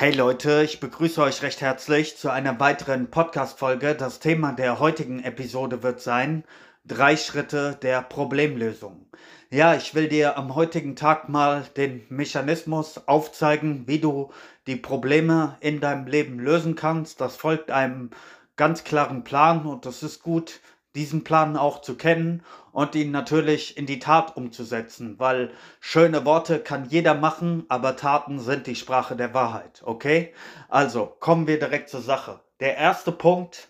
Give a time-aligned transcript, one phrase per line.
[0.00, 3.94] Hey Leute, ich begrüße euch recht herzlich zu einer weiteren Podcast-Folge.
[3.94, 6.42] Das Thema der heutigen Episode wird sein:
[6.86, 9.04] drei Schritte der Problemlösung.
[9.50, 14.30] Ja, ich will dir am heutigen Tag mal den Mechanismus aufzeigen, wie du
[14.66, 17.20] die Probleme in deinem Leben lösen kannst.
[17.20, 18.08] Das folgt einem
[18.56, 20.60] ganz klaren Plan und das ist gut,
[20.94, 26.58] diesen Plan auch zu kennen und ihn natürlich in die Tat umzusetzen, weil schöne Worte
[26.60, 30.32] kann jeder machen, aber Taten sind die Sprache der Wahrheit, okay?
[30.68, 32.40] Also kommen wir direkt zur Sache.
[32.60, 33.68] Der erste Punkt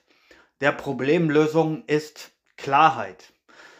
[0.60, 3.32] der Problemlösung ist Klarheit.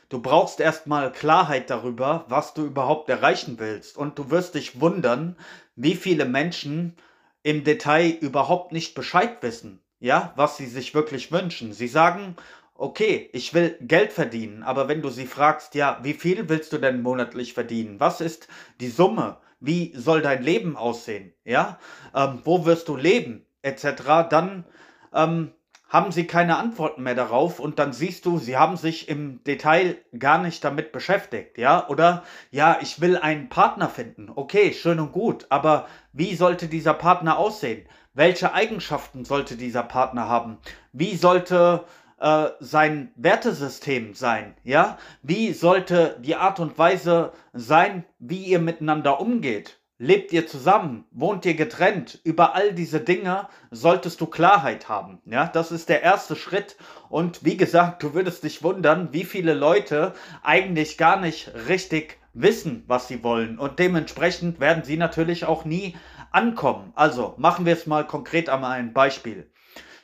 [0.09, 3.97] Du brauchst erstmal Klarheit darüber, was du überhaupt erreichen willst.
[3.97, 5.37] Und du wirst dich wundern,
[5.77, 6.97] wie viele Menschen
[7.43, 11.73] im Detail überhaupt nicht Bescheid wissen, ja, was sie sich wirklich wünschen.
[11.73, 12.35] Sie sagen,
[12.81, 16.79] okay, ich will Geld verdienen, aber wenn du sie fragst, ja, wie viel willst du
[16.79, 18.01] denn monatlich verdienen?
[18.01, 18.49] Was ist
[18.81, 19.37] die Summe?
[19.61, 21.35] Wie soll dein Leben aussehen?
[21.45, 21.79] Ja,
[22.15, 23.45] ähm, wo wirst du leben?
[23.63, 23.85] Etc.
[24.31, 24.65] Dann
[25.13, 25.53] ähm,
[25.91, 29.99] haben sie keine Antworten mehr darauf und dann siehst du, sie haben sich im Detail
[30.19, 31.87] gar nicht damit beschäftigt, ja?
[31.89, 34.31] Oder ja, ich will einen Partner finden.
[34.35, 37.87] Okay, schön und gut, aber wie sollte dieser Partner aussehen?
[38.15, 40.59] Welche Eigenschaften sollte dieser Partner haben?
[40.93, 41.85] Wie sollte
[42.21, 44.99] äh, sein Wertesystem sein, ja?
[45.23, 49.81] Wie sollte die Art und Weise sein, wie ihr miteinander umgeht?
[50.03, 51.05] Lebt ihr zusammen?
[51.11, 52.21] Wohnt ihr getrennt?
[52.25, 55.21] Über all diese Dinge solltest du Klarheit haben.
[55.27, 56.77] Ja, das ist der erste Schritt.
[57.11, 62.85] Und wie gesagt, du würdest dich wundern, wie viele Leute eigentlich gar nicht richtig wissen,
[62.87, 63.59] was sie wollen.
[63.59, 65.97] Und dementsprechend werden sie natürlich auch nie
[66.31, 66.93] ankommen.
[66.95, 69.51] Also machen wir es mal konkret einmal ein Beispiel.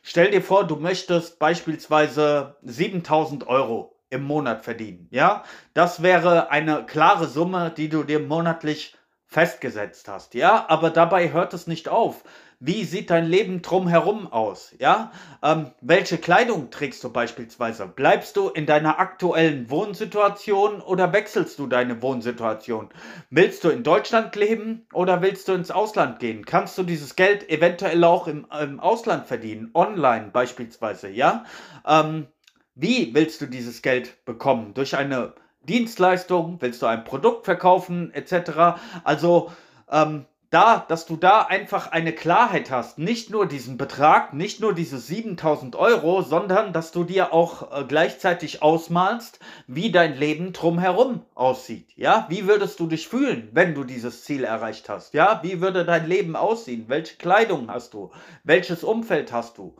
[0.08, 5.08] Stell dir vor, du möchtest beispielsweise 7000 Euro im Monat verdienen.
[5.10, 5.42] Ja,
[5.74, 11.54] das wäre eine klare Summe, die du dir monatlich festgesetzt hast, ja, aber dabei hört
[11.54, 12.22] es nicht auf.
[12.58, 14.74] Wie sieht dein Leben drumherum aus?
[14.78, 15.12] Ja,
[15.42, 17.86] ähm, welche Kleidung trägst du beispielsweise?
[17.86, 22.88] Bleibst du in deiner aktuellen Wohnsituation oder wechselst du deine Wohnsituation?
[23.28, 26.46] Willst du in Deutschland leben oder willst du ins Ausland gehen?
[26.46, 29.70] Kannst du dieses Geld eventuell auch im, im Ausland verdienen?
[29.74, 31.44] Online beispielsweise, ja?
[31.86, 32.26] Ähm,
[32.74, 34.72] wie willst du dieses Geld bekommen?
[34.72, 35.34] Durch eine
[35.68, 38.80] Dienstleistung, willst du ein Produkt verkaufen, etc.
[39.04, 39.50] Also
[39.90, 44.74] ähm, da, dass du da einfach eine Klarheit hast, nicht nur diesen Betrag, nicht nur
[44.74, 51.24] diese 7000 Euro, sondern dass du dir auch äh, gleichzeitig ausmalst, wie dein Leben drumherum
[51.34, 51.90] aussieht.
[51.96, 55.14] Ja, wie würdest du dich fühlen, wenn du dieses Ziel erreicht hast?
[55.14, 56.84] Ja, wie würde dein Leben aussehen?
[56.88, 58.12] Welche Kleidung hast du?
[58.44, 59.76] Welches Umfeld hast du?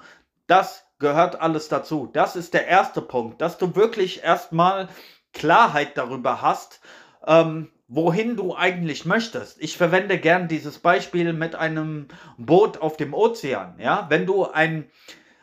[0.47, 2.09] Das gehört alles dazu.
[2.13, 4.89] Das ist der erste Punkt, dass du wirklich erstmal
[5.33, 6.81] Klarheit darüber hast,
[7.27, 9.61] ähm, wohin du eigentlich möchtest.
[9.61, 13.77] Ich verwende gern dieses Beispiel mit einem Boot auf dem Ozean.
[13.79, 14.87] Ja, wenn du ein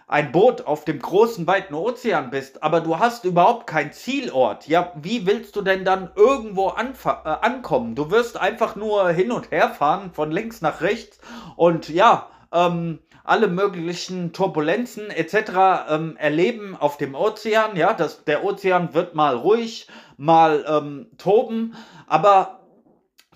[0.05, 4.91] ein Boot auf dem großen, weiten Ozean bist, aber du hast überhaupt keinen Zielort, ja,
[4.95, 7.95] wie willst du denn dann irgendwo äh, ankommen?
[7.95, 11.19] Du wirst einfach nur hin und her fahren, von links nach rechts
[11.55, 15.89] und ja, ähm, alle möglichen Turbulenzen etc.
[15.89, 17.75] Ähm, erleben auf dem Ozean.
[17.75, 21.75] Ja, das, der Ozean wird mal ruhig, mal ähm, toben,
[22.07, 22.59] aber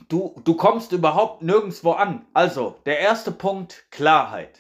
[0.10, 2.26] du, du kommst überhaupt nirgendwo an.
[2.34, 4.60] Also, der erste Punkt, Klarheit.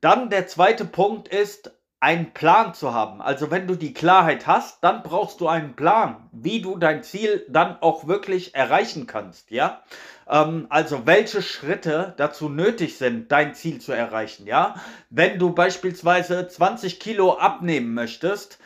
[0.00, 3.22] Dann der zweite Punkt ist, einen Plan zu haben.
[3.22, 7.46] Also wenn du die Klarheit hast, dann brauchst du einen Plan, wie du dein Ziel
[7.48, 9.82] dann auch wirklich erreichen kannst, ja?
[10.28, 14.74] Ähm, also welche Schritte dazu nötig sind, dein Ziel zu erreichen, ja?
[15.08, 18.58] Wenn du beispielsweise 20 Kilo abnehmen möchtest,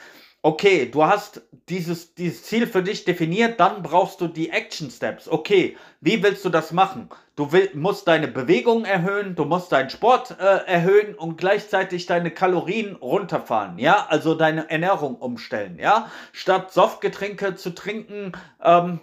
[0.42, 5.28] okay, du hast dieses, dieses Ziel für dich definiert, dann brauchst du die Action Steps.
[5.28, 7.08] Okay, wie willst du das machen?
[7.36, 12.30] Du will, musst deine Bewegung erhöhen, du musst deinen Sport äh, erhöhen und gleichzeitig deine
[12.30, 16.10] Kalorien runterfahren, ja, also deine Ernährung umstellen, ja.
[16.32, 18.32] Statt Softgetränke zu trinken,
[18.62, 19.00] ähm,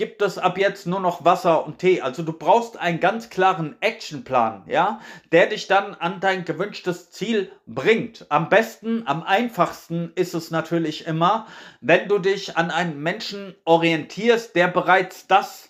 [0.00, 2.00] gibt es ab jetzt nur noch Wasser und Tee.
[2.00, 4.98] Also du brauchst einen ganz klaren Actionplan, ja,
[5.30, 8.24] der dich dann an dein gewünschtes Ziel bringt.
[8.30, 11.46] Am besten, am einfachsten ist es natürlich immer,
[11.82, 15.68] wenn du dich an einen Menschen orientierst, der bereits das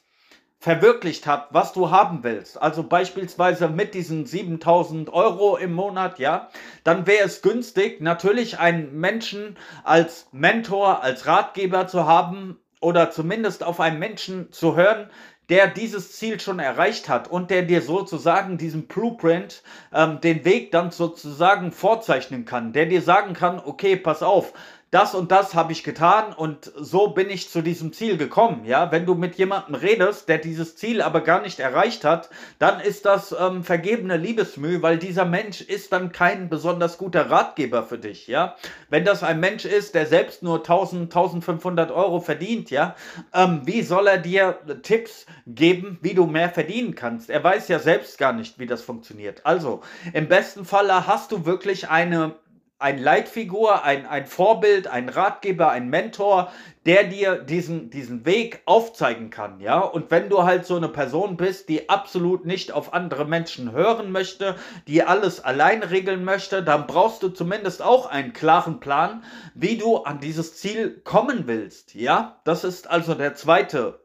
[0.60, 6.50] verwirklicht hat, was du haben willst, also beispielsweise mit diesen 7000 Euro im Monat, ja,
[6.84, 13.62] dann wäre es günstig, natürlich einen Menschen als Mentor, als Ratgeber zu haben, oder zumindest
[13.62, 15.10] auf einen Menschen zu hören,
[15.50, 19.62] der dieses Ziel schon erreicht hat und der dir sozusagen diesen Blueprint,
[19.92, 24.52] ähm, den Weg dann sozusagen vorzeichnen kann, der dir sagen kann, okay, pass auf,
[24.90, 28.64] das und das habe ich getan und so bin ich zu diesem Ziel gekommen.
[28.64, 32.28] Ja, wenn du mit jemandem redest, der dieses Ziel aber gar nicht erreicht hat,
[32.58, 37.84] dann ist das ähm, vergebene Liebesmüh, weil dieser Mensch ist dann kein besonders guter Ratgeber
[37.84, 38.26] für dich.
[38.26, 38.56] Ja,
[38.88, 42.96] wenn das ein Mensch ist, der selbst nur 1000, 1500 Euro verdient, ja,
[43.32, 47.30] ähm, wie soll er dir Tipps geben, wie du mehr verdienen kannst?
[47.30, 49.46] Er weiß ja selbst gar nicht, wie das funktioniert.
[49.46, 49.82] Also,
[50.12, 52.34] im besten Falle hast du wirklich eine
[52.80, 56.50] ein Leitfigur, ein, ein Vorbild, ein Ratgeber, ein Mentor,
[56.86, 59.80] der dir diesen, diesen Weg aufzeigen kann, ja.
[59.80, 64.10] Und wenn du halt so eine Person bist, die absolut nicht auf andere Menschen hören
[64.10, 64.56] möchte,
[64.88, 69.24] die alles allein regeln möchte, dann brauchst du zumindest auch einen klaren Plan,
[69.54, 72.40] wie du an dieses Ziel kommen willst, ja.
[72.44, 74.00] Das ist also der zweite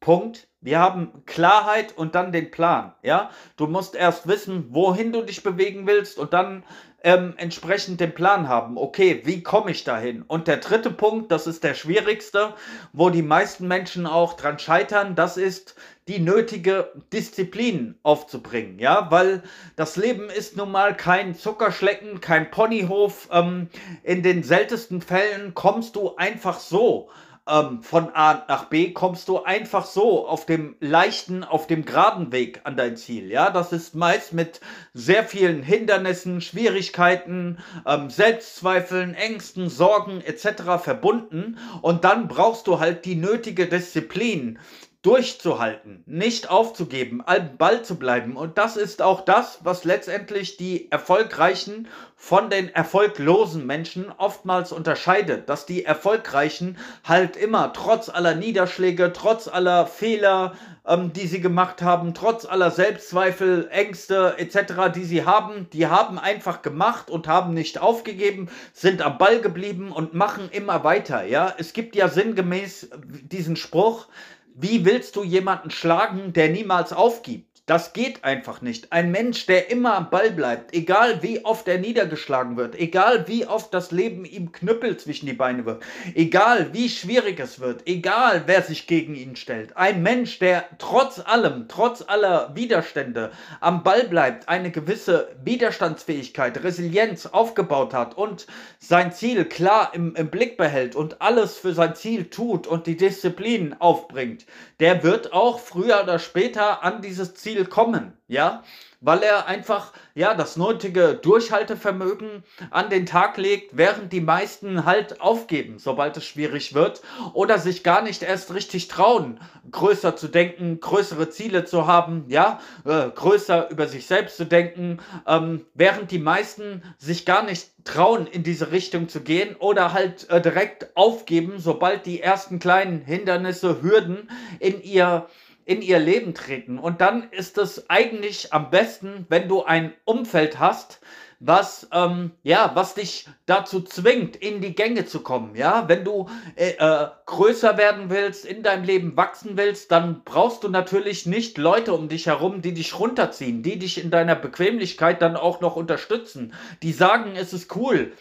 [0.00, 0.48] Punkt.
[0.60, 3.30] Wir haben Klarheit und dann den Plan, ja.
[3.56, 6.62] Du musst erst wissen, wohin du dich bewegen willst und dann
[7.04, 8.76] ähm, entsprechend den Plan haben.
[8.76, 10.22] Okay, wie komme ich dahin?
[10.22, 12.54] Und der dritte Punkt, das ist der schwierigste,
[12.92, 15.74] wo die meisten Menschen auch dran scheitern, das ist
[16.08, 19.42] die nötige Disziplin aufzubringen, ja, weil
[19.76, 23.28] das Leben ist nun mal kein Zuckerschlecken, kein Ponyhof.
[23.30, 23.68] Ähm,
[24.02, 27.08] in den seltensten Fällen kommst du einfach so
[27.48, 32.30] ähm, von A nach B kommst du einfach so auf dem leichten, auf dem geraden
[32.30, 33.30] Weg an dein Ziel.
[33.30, 34.60] Ja, das ist meist mit
[34.94, 40.82] sehr vielen Hindernissen, Schwierigkeiten, ähm, Selbstzweifeln, Ängsten, Sorgen etc.
[40.82, 41.58] verbunden.
[41.80, 44.58] Und dann brauchst du halt die nötige Disziplin
[45.02, 48.36] durchzuhalten, nicht aufzugeben, am Ball zu bleiben.
[48.36, 55.48] Und das ist auch das, was letztendlich die erfolgreichen von den erfolglosen Menschen oftmals unterscheidet,
[55.48, 60.54] dass die erfolgreichen halt immer trotz aller Niederschläge, trotz aller Fehler,
[60.86, 66.16] ähm, die sie gemacht haben, trotz aller Selbstzweifel, Ängste etc., die sie haben, die haben
[66.16, 71.24] einfach gemacht und haben nicht aufgegeben, sind am Ball geblieben und machen immer weiter.
[71.24, 74.06] Ja, es gibt ja sinngemäß diesen Spruch,
[74.54, 77.51] wie willst du jemanden schlagen, der niemals aufgibt?
[77.66, 78.92] Das geht einfach nicht.
[78.92, 83.46] Ein Mensch, der immer am Ball bleibt, egal wie oft er niedergeschlagen wird, egal wie
[83.46, 85.84] oft das Leben ihm Knüppel zwischen die Beine wird,
[86.16, 89.76] egal wie schwierig es wird, egal wer sich gegen ihn stellt.
[89.76, 93.30] Ein Mensch, der trotz allem, trotz aller Widerstände
[93.60, 98.48] am Ball bleibt, eine gewisse Widerstandsfähigkeit, Resilienz aufgebaut hat und
[98.80, 102.96] sein Ziel klar im, im Blick behält und alles für sein Ziel tut und die
[102.96, 104.46] Disziplin aufbringt,
[104.80, 108.62] der wird auch früher oder später an dieses Ziel Ziel kommen, ja,
[109.00, 115.20] weil er einfach ja das nötige Durchhaltevermögen an den Tag legt, während die meisten halt
[115.20, 117.02] aufgeben, sobald es schwierig wird
[117.34, 119.38] oder sich gar nicht erst richtig trauen,
[119.70, 125.00] größer zu denken, größere Ziele zu haben, ja, äh, größer über sich selbst zu denken,
[125.26, 130.30] ähm, während die meisten sich gar nicht trauen, in diese Richtung zu gehen oder halt
[130.30, 135.26] äh, direkt aufgeben, sobald die ersten kleinen Hindernisse, Hürden in ihr
[135.64, 136.78] in ihr Leben treten.
[136.78, 141.00] Und dann ist es eigentlich am besten, wenn du ein Umfeld hast,
[141.44, 145.56] was ähm, ja, was dich dazu zwingt, in die Gänge zu kommen.
[145.56, 150.62] Ja, wenn du äh, äh, größer werden willst, in deinem Leben wachsen willst, dann brauchst
[150.62, 155.20] du natürlich nicht Leute um dich herum, die dich runterziehen, die dich in deiner Bequemlichkeit
[155.20, 156.54] dann auch noch unterstützen.
[156.82, 158.12] Die sagen, es ist cool,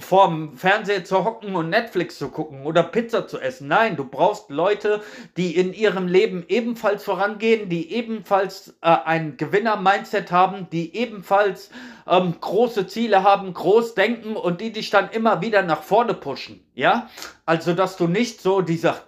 [0.00, 3.68] vorm Fernseher zu hocken und Netflix zu gucken oder Pizza zu essen.
[3.68, 5.02] Nein, du brauchst Leute,
[5.36, 11.70] die in ihrem Leben ebenfalls vorangehen, die ebenfalls äh, ein Gewinner-Mindset haben, die ebenfalls
[12.06, 16.64] ähm, große Ziele haben, groß denken und die dich dann immer wieder nach vorne pushen.
[16.74, 17.10] Ja,
[17.44, 19.00] also dass du nicht so dieser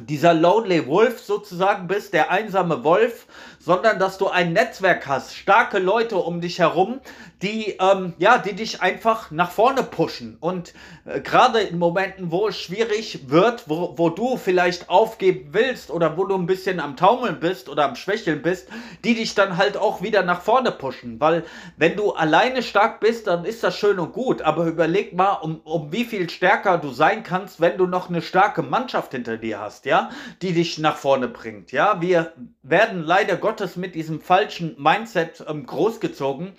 [0.00, 3.26] dieser Lonely Wolf sozusagen bist, der einsame Wolf,
[3.58, 7.00] sondern dass du ein Netzwerk hast, starke Leute um dich herum,
[7.42, 10.38] die, ähm, ja, die dich einfach nach vorne pushen.
[10.40, 10.72] Und
[11.04, 16.16] äh, gerade in Momenten, wo es schwierig wird, wo, wo du vielleicht aufgeben willst oder
[16.16, 18.68] wo du ein bisschen am Taumeln bist oder am Schwächeln bist,
[19.04, 21.20] die dich dann halt auch wieder nach vorne pushen.
[21.20, 21.44] Weil
[21.76, 24.40] wenn du alleine stark bist, dann ist das schön und gut.
[24.40, 28.22] Aber überleg mal, um, um wie viel stärker du sein kannst, wenn du noch eine
[28.22, 30.08] starke Mannschaft hinter dir hast, ja,
[30.40, 31.70] die dich nach vorne bringt.
[31.70, 36.54] Ja, wir werden leider Gottes mit diesem falschen Mindset ähm, großgezogen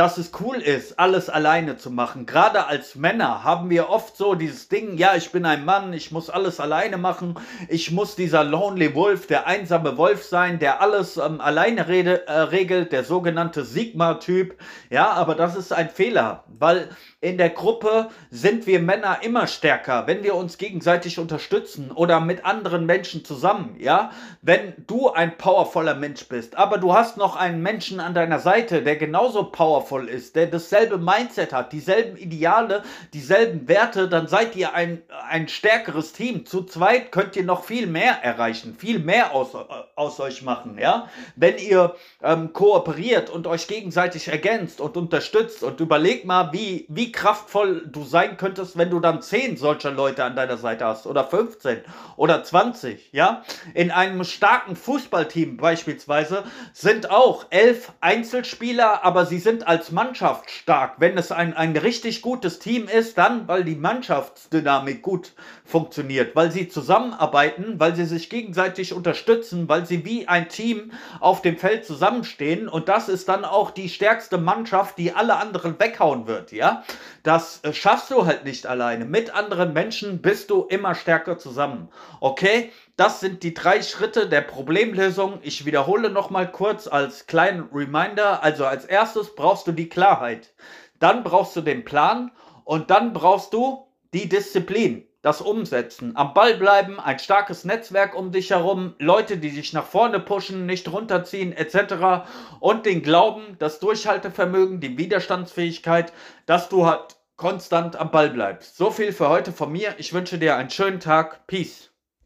[0.00, 2.26] dass es cool ist, alles alleine zu machen.
[2.26, 6.12] Gerade als Männer haben wir oft so dieses Ding, ja, ich bin ein Mann, ich
[6.12, 7.34] muss alles alleine machen,
[7.68, 12.32] ich muss dieser Lonely Wolf, der einsame Wolf sein, der alles ähm, alleine rede, äh,
[12.32, 14.56] regelt, der sogenannte Sigma-Typ.
[14.90, 16.90] Ja, aber das ist ein Fehler, weil
[17.22, 22.46] in der Gruppe sind wir Männer immer stärker, wenn wir uns gegenseitig unterstützen oder mit
[22.46, 24.10] anderen Menschen zusammen, ja?
[24.40, 28.82] Wenn du ein powervoller Mensch bist, aber du hast noch einen Menschen an deiner Seite,
[28.82, 34.72] der genauso powerful ist, der dasselbe Mindset hat, dieselben Ideale, dieselben Werte, dann seid ihr
[34.72, 36.46] ein, ein stärkeres Team.
[36.46, 39.54] Zu zweit könnt ihr noch viel mehr erreichen, viel mehr aus,
[39.94, 41.06] aus euch machen, ja.
[41.36, 47.09] Wenn ihr ähm, kooperiert und euch gegenseitig ergänzt und unterstützt und überlegt mal, wie, wie
[47.12, 51.24] kraftvoll du sein könntest, wenn du dann zehn solcher Leute an deiner Seite hast oder
[51.24, 51.80] 15
[52.16, 53.42] oder 20, ja.
[53.74, 60.94] In einem starken Fußballteam beispielsweise sind auch elf Einzelspieler, aber sie sind als Mannschaft stark.
[60.98, 65.32] Wenn es ein, ein richtig gutes Team ist, dann, weil die Mannschaftsdynamik gut
[65.64, 71.42] funktioniert, weil sie zusammenarbeiten, weil sie sich gegenseitig unterstützen, weil sie wie ein Team auf
[71.42, 76.26] dem Feld zusammenstehen und das ist dann auch die stärkste Mannschaft, die alle anderen weghauen
[76.26, 76.82] wird, ja?
[77.22, 79.04] Das äh, schaffst du halt nicht alleine.
[79.04, 81.88] Mit anderen Menschen bist du immer stärker zusammen.
[82.20, 82.72] Okay?
[82.96, 85.38] Das sind die drei Schritte der Problemlösung.
[85.42, 88.42] Ich wiederhole nochmal kurz als kleinen Reminder.
[88.42, 90.52] Also als erstes brauchst du die Klarheit.
[90.98, 92.30] Dann brauchst du den Plan
[92.64, 98.32] und dann brauchst du die Disziplin das Umsetzen, am Ball bleiben, ein starkes Netzwerk um
[98.32, 102.24] dich herum, Leute, die dich nach vorne pushen, nicht runterziehen etc.
[102.60, 106.12] Und den Glauben, das Durchhaltevermögen, die Widerstandsfähigkeit,
[106.46, 108.76] dass du halt konstant am Ball bleibst.
[108.76, 109.94] So viel für heute von mir.
[109.98, 111.46] Ich wünsche dir einen schönen Tag.
[111.46, 111.89] Peace.